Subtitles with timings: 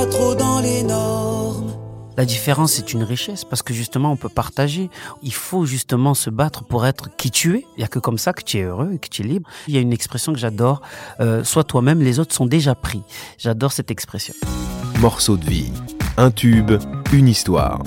[0.00, 1.72] pas trop dans les normes.
[2.16, 4.90] La différence est une richesse parce que justement on peut partager.
[5.22, 7.66] Il faut justement se battre pour être qui tu es.
[7.76, 9.48] Il y a que comme ça que tu es heureux et que tu es libre.
[9.68, 10.80] Il y a une expression que j'adore.
[11.20, 13.02] Euh, sois toi-même, les autres sont déjà pris.
[13.38, 14.34] J'adore cette expression.
[15.00, 15.72] Morceau de vie,
[16.16, 16.72] un tube,
[17.12, 17.82] une histoire.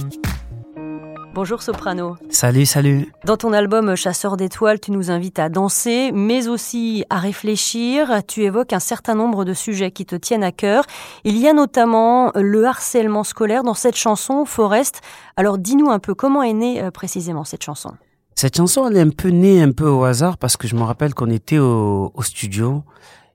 [1.35, 2.15] Bonjour Soprano.
[2.29, 3.11] Salut, salut.
[3.25, 8.21] Dans ton album Chasseur d'étoiles, tu nous invites à danser, mais aussi à réfléchir.
[8.27, 10.83] Tu évoques un certain nombre de sujets qui te tiennent à cœur.
[11.23, 15.01] Il y a notamment le harcèlement scolaire dans cette chanson, Forest.
[15.35, 17.93] Alors dis-nous un peu comment est née euh, précisément cette chanson.
[18.35, 20.83] Cette chanson, elle est un peu née un peu au hasard parce que je me
[20.83, 22.83] rappelle qu'on était au, au, studio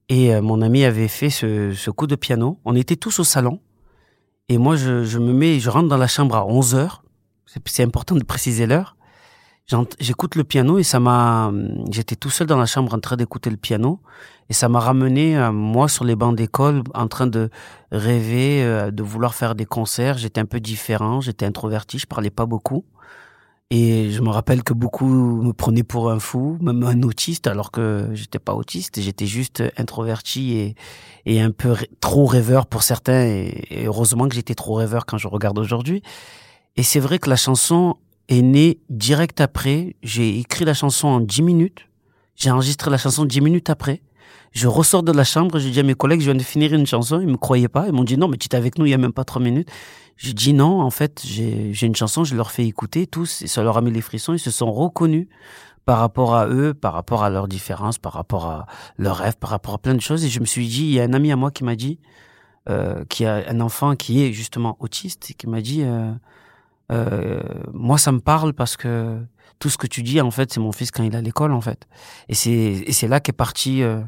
[0.09, 2.61] et euh, mon ami avait fait ce, ce, coup de piano.
[2.65, 3.59] On était tous au salon
[4.49, 7.03] et moi je, je me mets, je rentre dans la chambre à 11 heures
[7.65, 8.97] c'est important de préciser l'heure.
[10.01, 11.53] J'écoute le piano et ça m'a.
[11.91, 14.01] J'étais tout seul dans la chambre en train d'écouter le piano
[14.49, 17.51] et ça m'a ramené à moi sur les bancs d'école en train de
[17.93, 20.17] rêver, euh, de vouloir faire des concerts.
[20.17, 22.85] J'étais un peu différent, j'étais introverti, je parlais pas beaucoup.
[23.71, 27.71] Et je me rappelle que beaucoup me prenaient pour un fou, même un autiste, alors
[27.71, 30.75] que j'étais pas autiste, j'étais juste introverti
[31.27, 33.27] et un peu trop rêveur pour certains.
[33.27, 36.03] et heureusement que j'étais trop rêveur quand je regarde aujourd'hui.
[36.77, 37.97] Et c'est vrai que la chanson
[38.29, 39.97] est née direct après.
[40.03, 41.89] J'ai écrit la chanson en 10 minutes.
[42.37, 44.03] J'ai enregistré la chanson 10 minutes après.
[44.53, 46.87] Je ressors de la chambre, j'ai dit à mes collègues, je viens de finir une
[46.87, 47.21] chanson.
[47.21, 47.87] Ils me croyaient pas.
[47.87, 49.43] Ils m'ont dit, non, mais tu étais avec nous il y a même pas trois
[49.43, 49.69] minutes.
[50.17, 53.63] J'ai dit, non, en fait, j'ai une chanson, je leur fais écouter tous, et ça
[53.63, 54.33] leur a mis les frissons.
[54.33, 55.29] Ils se sont reconnus
[55.85, 58.67] par rapport à eux, par rapport à leurs différences, par rapport à
[58.99, 60.25] leurs rêves, par rapport à plein de choses.
[60.25, 62.01] Et je me suis dit, il y a un ami à moi qui m'a dit,
[62.69, 66.11] euh, qui a un enfant qui est justement autiste, et qui m'a dit, euh,
[66.91, 67.41] euh,
[67.73, 69.19] moi, ça me parle parce que
[69.59, 71.53] tout ce que tu dis, en fait, c'est mon fils quand il est à l'école,
[71.53, 71.87] en fait.
[72.29, 74.01] Et c'est et c'est là qu'est parti euh,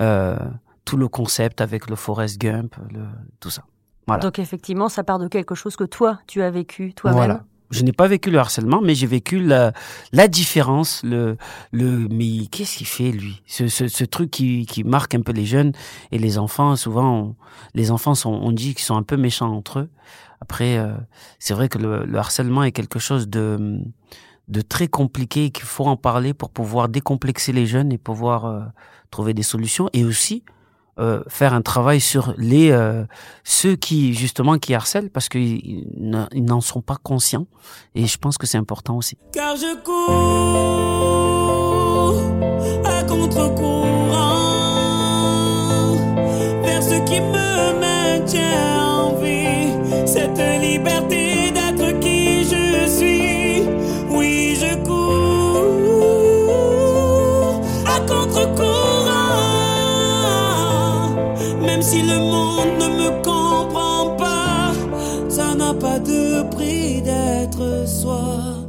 [0.00, 0.36] euh,
[0.84, 3.04] tout le concept avec le Forest Gump, le,
[3.40, 3.64] tout ça.
[4.06, 4.22] Voilà.
[4.22, 7.16] Donc effectivement, ça part de quelque chose que toi, tu as vécu toi-même.
[7.16, 7.44] Voilà.
[7.70, 9.72] Je n'ai pas vécu le harcèlement, mais j'ai vécu la,
[10.12, 11.36] la différence, le,
[11.70, 13.42] le, mais qu'est-ce qu'il fait, lui?
[13.46, 15.72] Ce, ce, ce, truc qui, qui marque un peu les jeunes
[16.10, 16.74] et les enfants.
[16.74, 17.36] Souvent,
[17.74, 19.90] les enfants sont, on dit qu'ils sont un peu méchants entre eux.
[20.40, 20.94] Après, euh,
[21.38, 23.80] c'est vrai que le, le, harcèlement est quelque chose de,
[24.48, 28.46] de très compliqué et qu'il faut en parler pour pouvoir décomplexer les jeunes et pouvoir
[28.46, 28.60] euh,
[29.10, 30.44] trouver des solutions et aussi
[31.00, 33.04] euh, faire un travail sur les euh,
[33.42, 37.46] ceux qui justement qui harcèlent parce qu'ils n'en sont pas conscients
[37.94, 39.16] et je pense que c'est important aussi.
[39.32, 40.10] Car je cours
[42.84, 43.79] à contre-courant
[65.98, 68.60] de prix d'être soi.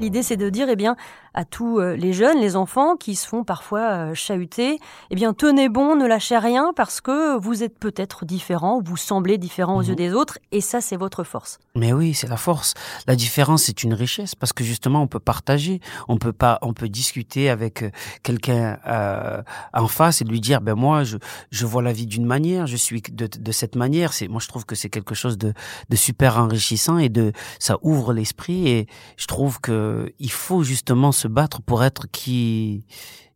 [0.00, 0.96] L'idée, c'est de dire, eh bien,
[1.38, 5.32] à tous euh, les jeunes, les enfants qui se font parfois euh, chahuter, eh bien,
[5.32, 9.82] tenez bon, ne lâchez rien parce que vous êtes peut-être différent, vous semblez différent aux
[9.82, 9.96] yeux mhm.
[9.96, 11.60] des autres, et ça, c'est votre force.
[11.76, 12.74] Mais oui, c'est la force.
[13.06, 16.72] La différence, c'est une richesse parce que justement, on peut partager, on peut pas, on
[16.72, 17.90] peut discuter avec euh,
[18.24, 19.40] quelqu'un euh,
[19.72, 21.18] en face et lui dire, ben moi, je,
[21.52, 24.12] je vois la vie d'une manière, je suis de, de cette manière.
[24.12, 25.54] C'est, moi, je trouve que c'est quelque chose de,
[25.88, 31.12] de super enrichissant et de, ça ouvre l'esprit et je trouve que il faut justement
[31.12, 32.84] se battre pour être qui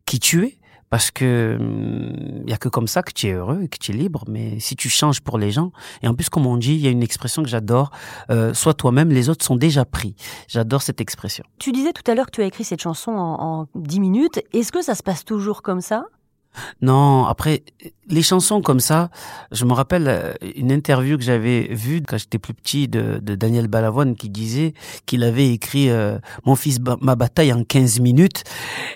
[0.05, 0.57] qui tu es.
[0.89, 3.79] Parce que il hum, y a que comme ça que tu es heureux et que
[3.79, 4.25] tu es libre.
[4.27, 5.71] Mais si tu changes pour les gens
[6.03, 7.89] et en plus comme on dit il y a une expression que j'adore
[8.29, 10.15] euh, sois toi-même les autres sont déjà pris
[10.47, 11.43] j'adore cette expression.
[11.57, 14.39] Tu disais tout à l'heure que tu as écrit cette chanson en, en 10 minutes.
[14.53, 16.05] Est-ce que ça se passe toujours comme ça?
[16.81, 17.63] Non, après,
[18.07, 19.09] les chansons comme ça,
[19.51, 23.67] je me rappelle euh, une interview que j'avais vue quand j'étais plus petit de, Daniel
[23.67, 24.73] Balavoine qui disait
[25.05, 28.43] qu'il avait écrit euh, Mon fils, ma bataille en 15 minutes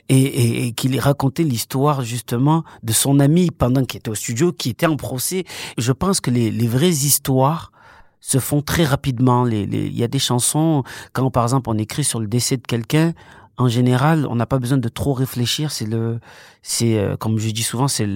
[0.10, 4.86] et, qu'il racontait l'histoire justement de son ami pendant qu'il était au studio, qui était
[4.86, 5.46] en procès.
[5.78, 7.72] Je pense que les, vraies histoires
[8.20, 9.48] se font très rapidement.
[9.48, 10.84] Il y a des chansons,
[11.14, 13.14] quand par exemple on écrit sur le décès de quelqu'un,
[13.58, 15.72] en général, on n'a pas besoin de trop réfléchir.
[15.72, 16.20] C'est le,
[16.62, 18.08] c'est euh, comme je dis souvent, c'est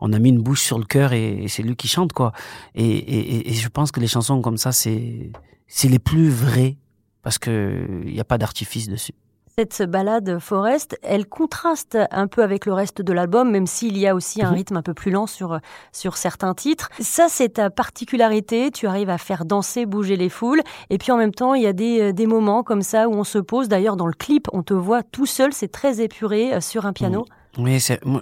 [0.00, 2.32] on a mis une bouche sur le cœur et, c'est lui qui chante quoi.
[2.74, 5.32] Et, et, et, je pense que les chansons comme ça, c'est
[5.66, 6.76] c'est les plus vraies
[7.22, 9.14] parce que il n'y a pas d'artifice dessus.
[9.58, 14.06] Cette balade Forest, elle contraste un peu avec le reste de l'album, même s'il y
[14.06, 14.54] a aussi un mhm.
[14.54, 15.60] rythme un peu plus lent sur,
[15.92, 16.90] sur certains titres.
[17.00, 18.70] Ça, c'est ta particularité.
[18.70, 20.60] Tu arrives à faire danser, bouger les foules.
[20.90, 23.14] Et puis en même temps, il y a des, euh, des moments comme ça où
[23.14, 23.68] on se pose.
[23.68, 25.54] D'ailleurs, dans le clip, on te voit tout seul.
[25.54, 27.20] C'est très épuré euh, sur un piano.
[27.20, 27.30] Oui,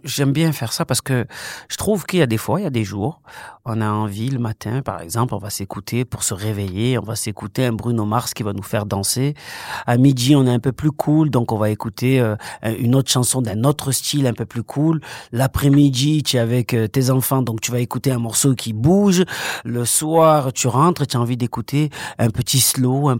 [0.04, 1.26] j'aime bien faire ça parce que
[1.68, 3.20] je trouve qu'il y a des fois, il y a des jours
[3.66, 7.16] on a envie le matin, par exemple, on va s'écouter pour se réveiller, on va
[7.16, 9.34] s'écouter un Bruno Mars qui va nous faire danser.
[9.86, 12.36] À midi, on est un peu plus cool, donc on va écouter euh,
[12.78, 15.00] une autre chanson d'un autre style un peu plus cool.
[15.32, 19.24] L'après-midi, tu es avec euh, tes enfants, donc tu vas écouter un morceau qui bouge.
[19.64, 21.88] Le soir, tu rentres, tu as envie d'écouter
[22.18, 23.10] un petit slow,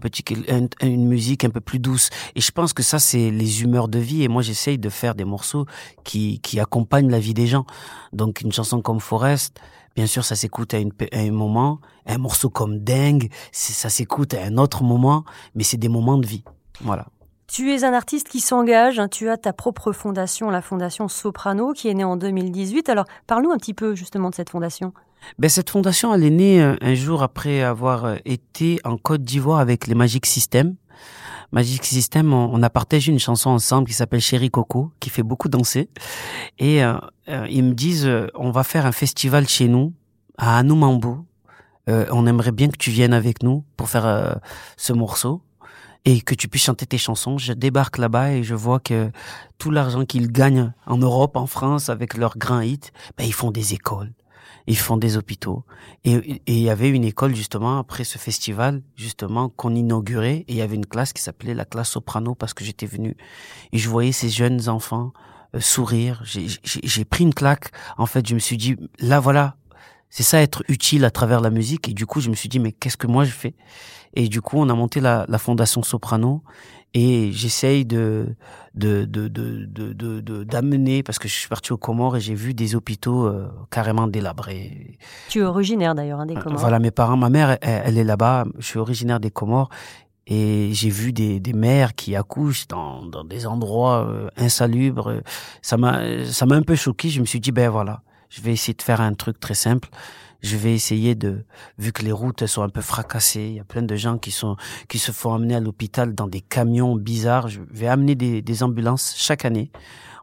[0.81, 2.11] une musique un peu plus douce.
[2.35, 4.21] Et je pense que ça, c'est les humeurs de vie.
[4.21, 5.65] Et moi, j'essaye de faire des morceaux
[6.05, 7.65] qui qui accompagnent la vie des gens.
[8.13, 9.59] Donc une chanson comme Forest
[9.95, 10.77] Bien sûr, ça s'écoute à,
[11.13, 11.79] un moment.
[12.05, 15.23] Un morceau comme Dingue, ça s'écoute à un autre moment,
[15.55, 16.43] mais c'est des moments de vie.
[16.81, 17.07] Voilà.
[17.47, 19.07] Tu es un artiste qui s'engage, hein.
[19.07, 22.89] tu as ta propre fondation, la fondation Soprano, qui est née en 2018.
[22.89, 24.93] Alors, parle-nous un petit peu justement de cette fondation.
[25.39, 29.23] Ben, cette fondation, elle est née euh, un jour après avoir euh, été en Côte
[29.23, 30.75] d'Ivoire avec les Magic System.
[31.55, 35.47] Magic System, on, a partagé une chanson ensemble qui s'appelle Chéri Coco, qui fait beaucoup
[35.47, 35.87] danser.
[36.59, 36.95] Et euh,
[37.29, 39.93] euh, ils me disent, euh, on va faire un festival chez nous,
[40.37, 41.25] à Anoumambo.
[41.87, 44.37] on aimerait bien que tu viennes avec nous pour faire
[44.75, 45.43] ce morceau
[46.03, 47.37] et que tu puisses chanter tes chansons.
[47.37, 49.09] Je débarque là-bas et je vois que
[49.57, 53.51] tout l'argent qu'ils gagnent en Europe, en France, avec leurs grands hits, ben, ils font
[53.51, 54.11] des écoles
[54.67, 55.63] ils font des hôpitaux.
[56.03, 60.55] Et il y avait une école justement après ce festival justement qu'on inaugurait et il
[60.55, 63.15] y avait une classe qui s'appelait la classe soprano parce que j'étais venu
[63.71, 65.13] et je voyais ces jeunes enfants
[65.55, 66.23] euh, sourire.
[66.23, 67.71] J'ai pris une claque.
[67.97, 69.55] En fait, je me suis dit là voilà,
[70.09, 72.59] c'est ça être utile à travers la musique et du coup je me suis dit
[72.59, 73.55] mais qu'est-ce que moi je fais?
[74.13, 76.43] Et du coup on a monté la, la fondation Soprano
[76.95, 78.35] et j'essaye de
[78.73, 82.73] de de de d'amener parce que je suis parti aux Comores et j'ai vu des
[82.73, 84.97] hôpitaux euh, carrément délabrés.
[85.27, 86.59] Tu es originaire d'ailleurs hein, des Comores.
[86.59, 89.69] Voilà mes parents, ma mère elle, est là-bas, je suis originaire des Comores
[90.25, 95.21] et j'ai vu des, des mères qui accouchent dans, dans des endroits euh, insalubres.
[95.61, 97.09] Ça m'a ça m'a un peu choqué.
[97.09, 99.89] Je me suis dit ben voilà, je vais essayer de faire un truc très simple
[100.45, 101.43] je vais essayer de,
[101.79, 104.29] vu que les routes sont un peu fracassées, il y a plein de gens qui
[104.31, 104.55] sont,
[104.87, 107.47] qui se font amener à l'hôpital dans des camions bizarres.
[107.47, 109.71] Je vais amener des, des ambulances chaque année.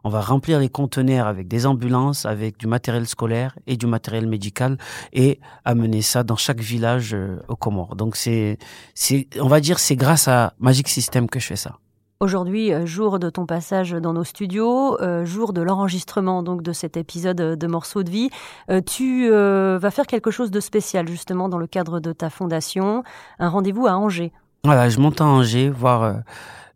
[0.05, 4.27] On va remplir les conteneurs avec des ambulances, avec du matériel scolaire et du matériel
[4.27, 4.77] médical
[5.13, 7.95] et amener ça dans chaque village euh, au Comores.
[7.95, 8.57] Donc c'est,
[8.93, 11.79] c'est, on va dire, c'est grâce à Magic System que je fais ça.
[12.23, 16.71] Aujourd'hui, euh, jour de ton passage dans nos studios, euh, jour de l'enregistrement donc de
[16.71, 18.29] cet épisode de Morceaux de vie,
[18.71, 23.03] euh, tu vas faire quelque chose de spécial justement dans le cadre de ta fondation,
[23.39, 24.31] un rendez-vous à Angers.
[24.63, 26.21] Voilà, je monte à Angers voir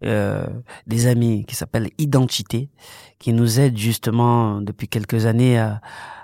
[0.01, 2.69] des amis qui s'appellent Identité,
[3.17, 5.79] qui nous aident justement depuis quelques années à,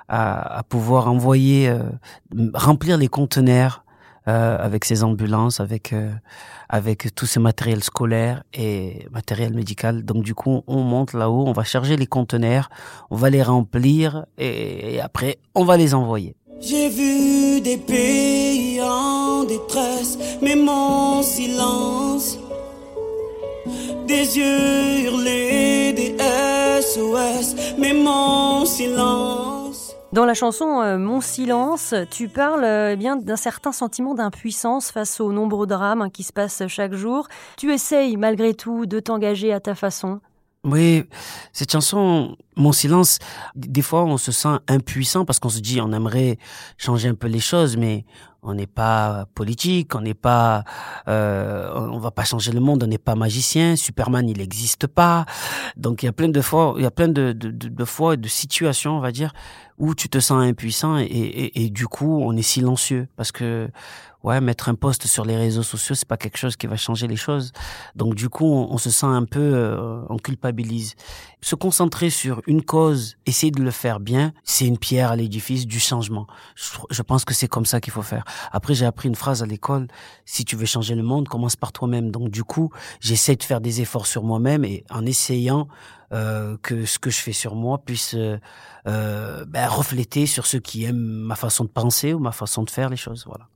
[0.10, 1.74] à pouvoir envoyer,
[2.54, 3.86] remplir les conteneurs
[4.28, 6.10] euh, avec ces ambulances, avec euh,
[6.70, 10.06] avec tout ce matériel scolaire et matériel médical.
[10.06, 12.70] Donc du coup, on monte là-haut, on va charger les conteneurs,
[13.12, 16.36] on va les remplir et, après on va les envoyer.
[16.62, 22.40] J'ai vu des pays en détresse, mais mon silence,
[24.08, 26.16] des yeux hurlés, des
[26.82, 29.63] SOS, mais mon silence.
[30.14, 34.92] Dans la chanson euh, Mon silence, tu parles euh, eh bien d'un certain sentiment d'impuissance
[34.92, 37.28] face aux nombreux drames qui se passent chaque jour.
[37.58, 40.22] Tu essayes malgré tout de t'engager à ta façon.
[40.66, 41.06] Oui,
[41.52, 43.20] cette chanson, Mon silence,
[43.56, 46.38] des fois on se sent impuissant parce qu'on se dit on aimerait
[46.78, 48.06] changer un peu les choses, mais
[48.44, 50.66] on n'est pas politique, on n'est pas,
[51.08, 53.76] euh, on va pas changer le monde, on n'est pas magicien.
[53.76, 55.26] Superman, il n'existe pas.
[55.78, 59.00] Donc il y a plein de fois, il y a plein de, de, situations, on
[59.00, 59.32] va dire,
[59.78, 63.70] où tu te sens impuissant et, du coup on est silencieux parce que
[64.24, 67.08] ouais mettre un post sur les réseaux sociaux c'est pas quelque chose qui va changer
[67.08, 67.52] les choses
[67.96, 70.94] donc du coup on, se sent un peu euh, on culpabilise
[71.42, 75.66] se concentrer sur une cause essayer de le faire bien c'est une pierre à l'édifice
[75.66, 79.16] du changement je, pense que c'est comme ça qu'il faut faire après j'ai appris une
[79.16, 79.88] phrase à l'école
[80.26, 83.62] si tu veux changer le monde commence par toi-même donc du coup j'essaie de faire
[83.62, 85.68] des efforts sur moi-même et en essayant
[86.14, 88.38] euh, que ce que je fais sur moi puisse euh,
[88.86, 92.70] euh, ben, refléter sur ceux qui aiment ma façon de penser ou ma façon de
[92.70, 93.26] faire les choses.
[93.26, 93.48] Voilà.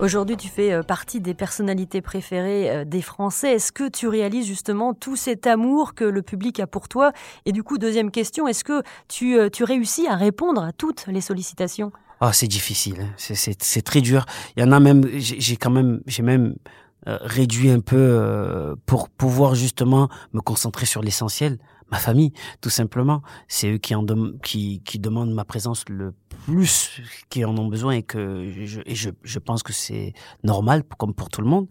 [0.00, 3.52] Aujourd'hui, tu fais partie des personnalités préférées des Français.
[3.52, 7.12] Est-ce que tu réalises justement tout cet amour que le public a pour toi?
[7.44, 11.20] Et du coup, deuxième question, est-ce que tu, tu réussis à répondre à toutes les
[11.20, 11.92] sollicitations?
[12.20, 13.34] Ah, c'est difficile, hein.
[13.34, 14.26] c'est très dur.
[14.56, 16.54] Il y en a même, j'ai quand même, j'ai même
[17.08, 21.56] euh, réduit un peu euh, pour pouvoir justement me concentrer sur l'essentiel,
[21.90, 23.22] ma famille, tout simplement.
[23.48, 24.04] C'est eux qui en
[24.42, 26.14] qui, qui demandent ma présence le
[26.46, 30.82] plus, qui en ont besoin et que je, et je, je pense que c'est normal,
[30.98, 31.68] comme pour tout le monde.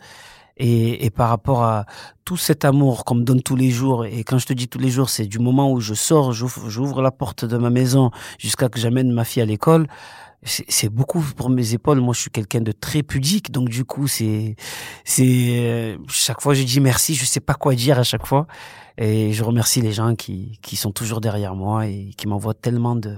[0.62, 1.86] Et, et, par rapport à
[2.26, 4.78] tout cet amour qu'on me donne tous les jours, et quand je te dis tous
[4.78, 8.68] les jours, c'est du moment où je sors, j'ouvre la porte de ma maison jusqu'à
[8.68, 9.88] que j'amène ma fille à l'école,
[10.44, 12.00] c'est beaucoup pour mes épaules.
[12.00, 14.56] Moi, je suis quelqu'un de très pudique, donc du coup, c'est
[15.04, 18.48] c'est euh, chaque fois je dis merci, je sais pas quoi dire à chaque fois,
[18.98, 22.96] et je remercie les gens qui qui sont toujours derrière moi et qui m'envoient tellement
[22.96, 23.18] de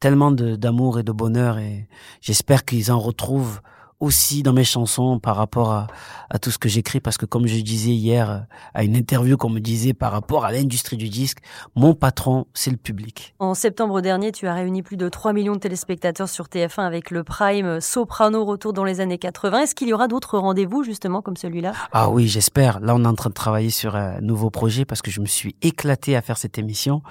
[0.00, 1.88] tellement d'amour et de bonheur, et
[2.20, 3.60] j'espère qu'ils en retrouvent
[4.00, 5.86] aussi dans mes chansons par rapport à,
[6.28, 9.48] à tout ce que j'écris parce que comme je disais hier à une interview qu'on
[9.48, 11.38] me disait par rapport à l'industrie du disque,
[11.74, 13.34] mon patron c'est le public.
[13.38, 17.10] En septembre dernier, tu as réuni plus de 3 millions de téléspectateurs sur TF1 avec
[17.10, 19.60] le Prime Soprano retour dans les années 80.
[19.60, 21.72] Est-ce qu'il y aura d'autres rendez-vous justement comme celui-là?
[21.92, 22.80] Ah oui, j'espère.
[22.80, 25.26] Là, on est en train de travailler sur un nouveau projet parce que je me
[25.26, 27.02] suis éclaté à faire cette émission,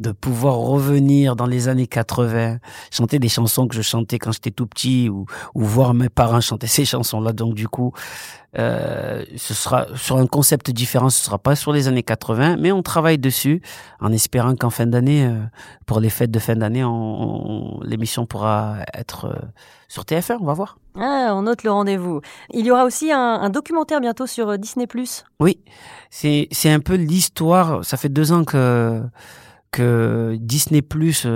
[0.00, 2.58] de pouvoir revenir dans les années 80,
[2.90, 6.25] chanter des chansons que je chantais quand j'étais tout petit ou, ou voir mes parents
[6.40, 7.32] chanter ces chansons-là.
[7.32, 7.92] Donc du coup,
[8.58, 11.10] euh, ce sera sur un concept différent.
[11.10, 13.60] Ce sera pas sur les années 80, mais on travaille dessus
[14.00, 15.42] en espérant qu'en fin d'année, euh,
[15.86, 16.84] pour les fêtes de fin d'année,
[17.82, 19.34] l'émission pourra être euh,
[19.88, 20.38] sur TF1.
[20.40, 20.78] On va voir.
[20.96, 22.20] Ah, on note le rendez-vous.
[22.50, 24.86] Il y aura aussi un, un documentaire bientôt sur Disney+.
[25.40, 25.60] Oui,
[26.10, 27.84] c'est c'est un peu l'histoire.
[27.84, 29.02] Ça fait deux ans que
[29.70, 31.26] que Disney Plus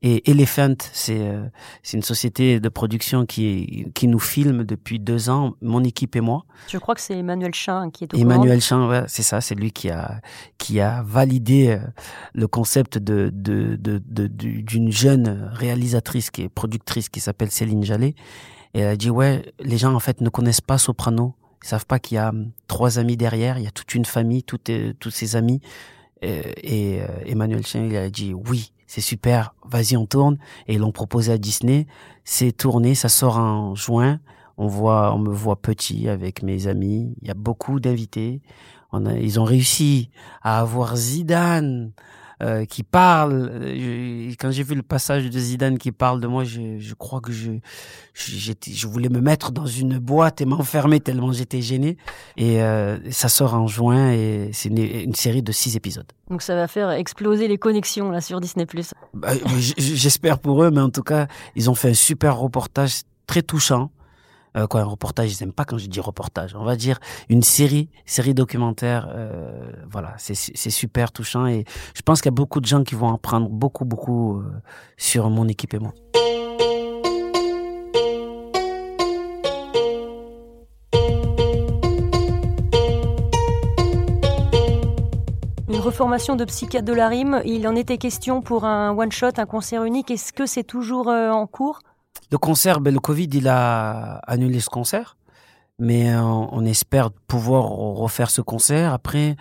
[0.00, 1.48] et Elephant, c'est euh,
[1.82, 6.20] c'est une société de production qui qui nous filme depuis deux ans, mon équipe et
[6.20, 6.44] moi.
[6.68, 9.56] Je crois que c'est Emmanuel Chin qui est au Emmanuel Chin, ouais, c'est ça, c'est
[9.56, 10.20] lui qui a
[10.56, 11.78] qui a validé euh,
[12.32, 18.14] le concept de de de d'une jeune réalisatrice qui est productrice qui s'appelle Céline Jallet.
[18.74, 21.86] Et elle a dit ouais, les gens en fait ne connaissent pas Soprano, ils savent
[21.86, 24.60] pas qu'il y a hum, trois amis derrière, il y a toute une famille, tous
[25.00, 25.60] tous ses amis.
[26.20, 30.38] Et, et euh, Emmanuel Chin, il a dit oui, c'est super, vas-y on tourne.
[30.66, 31.86] Et l'ont proposé à Disney,
[32.24, 34.18] c'est tourné, ça sort en juin.
[34.56, 37.14] On voit, on me voit petit avec mes amis.
[37.22, 38.40] Il y a beaucoup d'invités.
[38.92, 40.10] Ils ont réussi
[40.42, 41.92] à avoir Zidane
[42.42, 43.50] euh, qui parle.
[43.52, 47.20] Euh, quand j'ai vu le passage de Zidane qui parle de moi, je, je crois
[47.20, 47.52] que je,
[48.14, 51.96] je, je voulais me mettre dans une boîte et m'enfermer tellement j'étais gêné.
[52.36, 56.06] Et euh, ça sort en juin et c'est une, une, série de six épisodes.
[56.30, 58.66] Donc ça va faire exploser les connexions là sur Disney+.
[59.14, 61.26] Bah, J'espère pour eux, mais en tout cas,
[61.56, 63.90] ils ont fait un super reportage très touchant
[64.58, 66.54] euh, un reportage, ils n'aiment pas quand je dis reportage.
[66.54, 66.98] On va dire
[67.28, 69.08] une série, série documentaire.
[69.12, 70.34] Euh, voilà, c'est
[70.70, 73.84] super touchant et je pense qu'il y a beaucoup de gens qui vont apprendre beaucoup,
[73.84, 74.44] beaucoup euh,
[74.96, 75.92] sur mon équipe et moi.
[85.68, 89.46] Une reformation de psychiatre de la rime, il en était question pour un one-shot, un
[89.46, 90.10] concert unique.
[90.10, 91.80] Est-ce que c'est toujours en cours?
[92.30, 95.16] Le concert, ben, le Covid, il a annulé ce concert.
[95.78, 98.92] Mais euh, on, espère pouvoir refaire ce concert.
[98.92, 99.36] Après,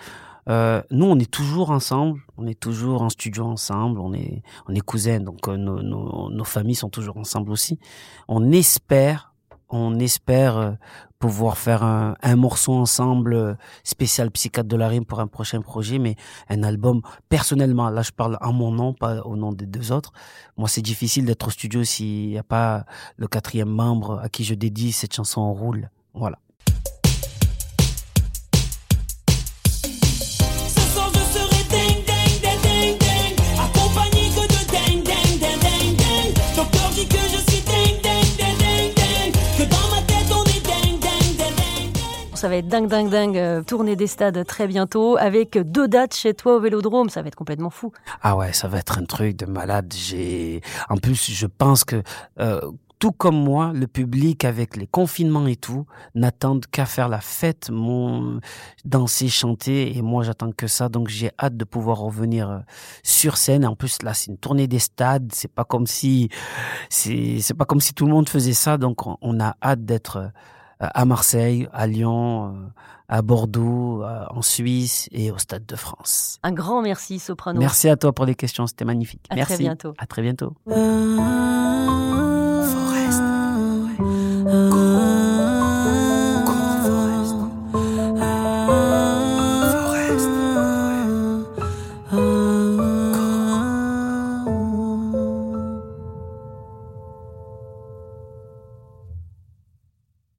[0.50, 2.22] euh, nous, on est toujours ensemble.
[2.38, 4.00] On est toujours en studio ensemble.
[4.00, 5.20] On est, on est cousins.
[5.20, 7.80] Donc, euh, nos, nos, nos familles sont toujours ensemble aussi.
[8.28, 9.34] On espère
[9.70, 10.72] on espère euh,
[11.20, 16.00] pouvoir faire un, morceau ensemble euh, spécial psychiatre de la rime pour un prochain projet,
[16.00, 16.16] mais
[16.50, 17.90] un album personnellement.
[17.90, 20.12] Là, je parle en mon nom, pas au nom des deux autres.
[20.58, 22.86] Moi, c'est difficile d'être au studio s'il n'y a pas
[23.18, 25.90] le quatrième membre à qui je dédie cette chanson en roule.
[26.14, 26.40] Voilà.
[42.38, 43.38] Ça va être dingue, dingue, dingue.
[43.40, 47.10] Euh, tournée des stades très bientôt avec deux dates chez toi au Vélodrome.
[47.10, 47.92] Ça va être complètement fou.
[48.22, 49.92] Ah ouais, ça va être un truc de malade.
[49.98, 52.04] J'ai, en plus, je pense que
[52.40, 52.62] euh,
[53.00, 57.72] tout comme moi, le public avec les confinements et tout n'attendent qu'à faire la fête,
[57.72, 58.40] mon
[58.86, 60.90] danser, chanter et moi j'attends que ça.
[60.90, 62.60] Donc j'ai hâte de pouvoir revenir euh,
[63.02, 63.66] sur scène.
[63.66, 65.32] En plus là, c'est une tournée des stades.
[65.34, 66.30] C'est pas comme si
[66.92, 68.78] c'est pas comme si tout le monde faisait ça.
[68.78, 70.32] Donc on a hâte d'être
[70.80, 72.68] à Marseille, à Lyon, euh,
[73.10, 76.40] à Bordeaux, euh, en Suisse et au Stade de France.
[76.44, 77.60] Un grand merci, Soprano.
[77.60, 79.26] Merci à toi pour les questions, c'était magnifique.
[79.30, 79.54] À merci.
[79.54, 79.94] très bientôt.
[79.98, 80.54] À très bientôt.